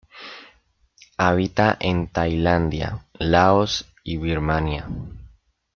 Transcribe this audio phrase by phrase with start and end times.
[1.19, 4.87] Habita en Tailandia, Laos y Birmania.